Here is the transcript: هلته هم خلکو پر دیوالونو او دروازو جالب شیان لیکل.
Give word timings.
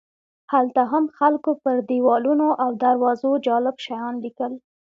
هلته 0.53 0.81
هم 0.91 1.03
خلکو 1.17 1.51
پر 1.61 1.77
دیوالونو 1.89 2.47
او 2.63 2.69
دروازو 2.83 3.31
جالب 3.45 3.75
شیان 3.85 4.15
لیکل. 4.23 4.51